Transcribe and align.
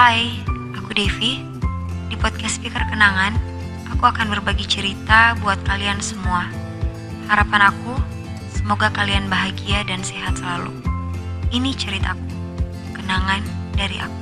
Hai, 0.00 0.32
aku 0.80 0.96
Devi. 0.96 1.44
Di 2.08 2.16
podcast 2.16 2.56
Speaker 2.56 2.88
Kenangan, 2.88 3.36
aku 3.92 4.08
akan 4.08 4.32
berbagi 4.32 4.64
cerita 4.64 5.36
buat 5.44 5.60
kalian 5.68 6.00
semua. 6.00 6.48
Harapan 7.28 7.68
aku, 7.68 8.00
semoga 8.48 8.88
kalian 8.96 9.28
bahagia 9.28 9.84
dan 9.84 10.00
sehat 10.00 10.40
selalu. 10.40 10.72
Ini 11.52 11.76
ceritaku, 11.76 12.32
kenangan 12.96 13.44
dari 13.76 14.00
aku. 14.00 14.16